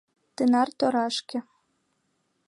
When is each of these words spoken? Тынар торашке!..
Тынар 0.35 0.69
торашке!.. 0.79 1.39